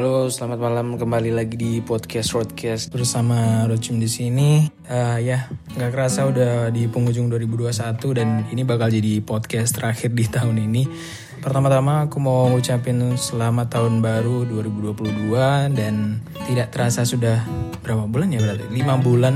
selamat 0.00 0.56
malam 0.56 0.96
kembali 0.96 1.28
lagi 1.28 1.60
di 1.60 1.84
podcast 1.84 2.32
Roadcast 2.32 2.88
bersama 2.88 3.68
Rocim 3.68 4.00
di 4.00 4.08
sini. 4.08 4.64
Uh, 4.88 5.20
ya, 5.20 5.44
nggak 5.76 5.92
kerasa 5.92 6.24
udah 6.24 6.72
di 6.72 6.88
penghujung 6.88 7.28
2021 7.28 8.00
dan 8.16 8.48
ini 8.48 8.64
bakal 8.64 8.88
jadi 8.88 9.20
podcast 9.20 9.76
terakhir 9.76 10.16
di 10.16 10.24
tahun 10.24 10.56
ini. 10.56 10.88
Pertama-tama 11.44 12.08
aku 12.08 12.16
mau 12.16 12.48
ngucapin 12.48 13.12
selamat 13.12 13.76
tahun 13.76 14.00
baru 14.00 14.48
2022 14.48 15.76
dan 15.76 16.24
tidak 16.48 16.72
terasa 16.72 17.04
sudah 17.04 17.44
berapa 17.84 18.08
bulan 18.08 18.32
ya 18.32 18.40
berarti? 18.40 18.72
5 18.72 19.04
bulan 19.04 19.34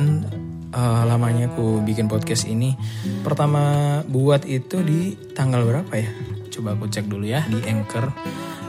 uh, 0.73 1.05
lamanya 1.05 1.53
aku 1.53 1.85
bikin 1.85 2.09
podcast 2.09 2.49
ini. 2.49 2.73
Pertama 3.21 4.01
buat 4.09 4.49
itu 4.49 4.81
di 4.81 5.13
tanggal 5.37 5.61
berapa 5.69 5.93
ya? 5.93 6.09
Coba 6.49 6.73
aku 6.73 6.89
cek 6.89 7.05
dulu 7.05 7.29
ya 7.29 7.45
di 7.53 7.61
Anchor 7.69 8.09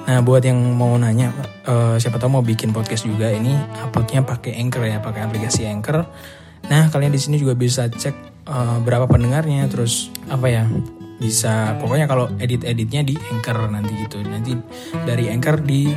Nah 0.06 0.22
buat 0.22 0.46
yang 0.46 0.58
mau 0.78 0.94
nanya, 1.02 1.34
uh, 1.66 1.98
siapa 1.98 2.22
tahu 2.22 2.38
mau 2.38 2.46
bikin 2.46 2.70
podcast 2.70 3.10
juga 3.10 3.34
ini 3.34 3.58
uploadnya 3.82 4.22
pakai 4.22 4.54
Anchor 4.62 4.86
ya, 4.86 5.02
pakai 5.02 5.26
aplikasi 5.26 5.66
Anchor. 5.66 6.06
Nah 6.70 6.94
kalian 6.94 7.10
di 7.10 7.18
sini 7.22 7.42
juga 7.42 7.58
bisa 7.58 7.90
cek 7.90 8.46
uh, 8.46 8.78
berapa 8.86 9.10
pendengarnya, 9.10 9.66
terus 9.66 10.14
apa 10.30 10.46
ya, 10.46 10.64
bisa 11.18 11.74
pokoknya 11.82 12.06
kalau 12.06 12.30
edit-editnya 12.38 13.02
di 13.02 13.18
Anchor 13.34 13.66
nanti 13.66 13.94
gitu. 14.06 14.22
Nanti 14.22 14.54
dari 15.10 15.34
Anchor 15.34 15.66
di 15.66 15.90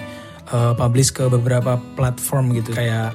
uh, 0.57 0.73
publish 0.73 1.13
ke 1.13 1.29
beberapa 1.29 1.77
platform 1.93 2.57
gitu 2.57 2.73
kayak 2.73 3.13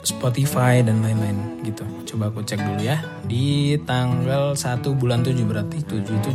Spotify 0.00 0.80
dan 0.80 1.04
lain-lain 1.04 1.60
gitu. 1.60 1.84
Coba 2.08 2.32
aku 2.32 2.40
cek 2.40 2.56
dulu 2.56 2.80
ya. 2.80 3.04
Di 3.28 3.76
tanggal 3.84 4.56
1 4.56 4.80
bulan 4.96 5.20
7 5.20 5.36
berarti 5.44 5.84
7 5.84 6.08
itu 6.08 6.30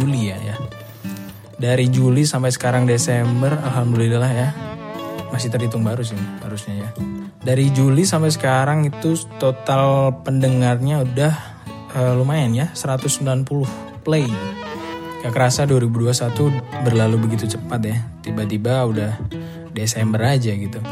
Juli 0.00 0.32
ya 0.32 0.40
ya 0.40 0.56
dari 1.62 1.86
Juli 1.86 2.26
sampai 2.26 2.50
sekarang 2.50 2.90
Desember 2.90 3.54
alhamdulillah 3.54 4.32
ya. 4.34 4.50
Masih 5.30 5.46
terhitung 5.46 5.86
baru 5.86 6.02
sih 6.02 6.18
harusnya 6.42 6.82
ya. 6.82 6.88
Dari 7.38 7.70
Juli 7.70 8.02
sampai 8.02 8.34
sekarang 8.34 8.82
itu 8.82 9.14
total 9.38 10.10
pendengarnya 10.26 11.06
udah 11.06 11.32
uh, 11.94 12.12
lumayan 12.18 12.50
ya 12.50 12.66
190 12.74 13.46
play. 14.02 14.26
Gak 15.22 15.30
kerasa 15.30 15.62
2021 15.70 16.82
berlalu 16.82 17.16
begitu 17.30 17.54
cepat 17.54 17.80
ya. 17.86 17.96
Tiba-tiba 18.26 18.82
udah 18.82 19.12
Desember 19.70 20.18
aja 20.18 20.50
gitu. 20.58 20.82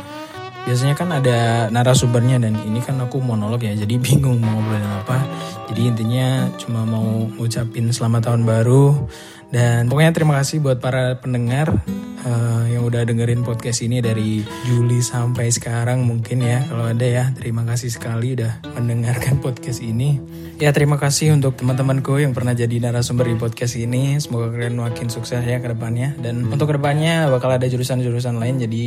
Biasanya 0.70 0.94
kan 0.94 1.10
ada 1.10 1.66
narasumbernya 1.74 2.38
dan 2.38 2.54
ini 2.62 2.78
kan 2.78 2.94
aku 3.02 3.18
monolog 3.18 3.58
ya 3.66 3.74
jadi 3.74 3.98
bingung 4.06 4.38
mau 4.38 4.54
ngobrolin 4.54 4.86
apa. 5.02 5.18
Jadi 5.66 5.82
intinya 5.82 6.46
cuma 6.62 6.86
mau 6.86 7.26
ngucapin 7.38 7.90
selamat 7.90 8.30
tahun 8.30 8.42
baru 8.46 9.10
dan 9.50 9.90
pokoknya 9.90 10.14
terima 10.14 10.38
kasih 10.38 10.62
buat 10.62 10.78
para 10.78 11.18
pendengar 11.18 11.82
uh, 12.24 12.64
yang 12.70 12.86
udah 12.86 13.02
dengerin 13.02 13.42
podcast 13.42 13.82
ini 13.84 13.98
dari 13.98 14.44
Juli 14.66 15.00
sampai 15.02 15.50
sekarang 15.50 16.04
mungkin 16.04 16.44
ya 16.44 16.64
kalau 16.70 16.86
ada 16.90 17.06
ya 17.06 17.24
terima 17.34 17.66
kasih 17.66 17.90
sekali 17.90 18.38
udah 18.38 18.62
mendengarkan 18.78 19.42
podcast 19.44 19.82
ini. 19.82 20.20
Ya 20.60 20.76
terima 20.76 21.00
kasih 21.00 21.32
untuk 21.32 21.56
teman-temanku 21.56 22.20
yang 22.20 22.36
pernah 22.36 22.52
jadi 22.52 22.84
narasumber 22.84 23.32
di 23.32 23.36
podcast 23.40 23.80
ini. 23.80 24.20
Semoga 24.20 24.52
kalian 24.52 24.76
makin 24.76 25.08
sukses 25.08 25.40
ya 25.40 25.56
ke 25.56 25.72
depannya. 25.72 26.12
Dan 26.20 26.52
untuk 26.52 26.68
ke 26.68 26.76
depannya 26.76 27.32
bakal 27.32 27.56
ada 27.56 27.64
jurusan-jurusan 27.64 28.36
lain 28.36 28.60
jadi 28.60 28.86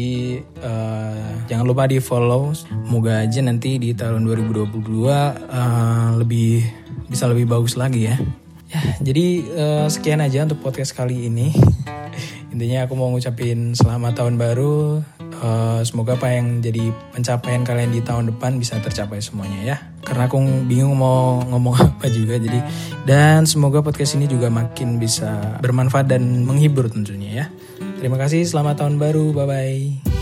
uh, 0.61 1.49
jangan 1.49 1.65
lupa 1.65 1.89
di 1.89 1.97
follow. 1.97 2.53
Semoga 2.53 3.25
aja 3.25 3.41
nanti 3.41 3.81
di 3.81 3.91
tahun 3.97 4.21
2022 4.21 4.69
uh, 4.69 5.09
eh, 5.09 6.09
lebih 6.21 6.61
bisa 7.09 7.25
lebih 7.25 7.49
bagus 7.49 7.73
lagi 7.73 8.05
ya. 8.05 8.15
Ya, 8.73 8.81
jadi 9.13 9.25
uh, 9.53 9.85
sekian 9.85 10.17
aja 10.17 10.49
untuk 10.49 10.65
podcast 10.65 10.97
kali 10.97 11.29
ini. 11.29 11.53
Intinya 12.49 12.89
aku 12.89 12.97
mau 12.97 13.13
ngucapin 13.13 13.77
selamat 13.77 14.17
tahun 14.17 14.41
baru. 14.41 15.05
Uh, 15.43 15.83
semoga 15.83 16.15
apa 16.15 16.31
yang 16.33 16.63
jadi 16.63 16.89
pencapaian 17.11 17.67
kalian 17.67 17.91
di 17.91 17.99
tahun 17.99 18.33
depan 18.33 18.57
bisa 18.57 18.81
tercapai 18.81 19.21
semuanya 19.21 19.59
ya. 19.61 19.77
Karena 20.01 20.25
aku 20.25 20.41
bingung 20.65 20.97
mau 20.97 21.45
ngomong 21.45 21.75
apa 21.93 22.09
juga 22.09 22.41
jadi 22.41 22.65
dan 23.05 23.45
semoga 23.45 23.85
podcast 23.85 24.17
ini 24.17 24.25
juga 24.25 24.49
makin 24.49 24.97
bisa 24.97 25.59
bermanfaat 25.61 26.09
dan 26.09 26.41
menghibur 26.41 26.89
tentunya 26.89 27.29
ya. 27.29 27.45
Terima 28.01 28.17
kasih, 28.17 28.41
selamat 28.41 28.81
tahun 28.81 28.97
baru. 28.97 29.37
Bye 29.37 29.45
bye. 29.45 30.12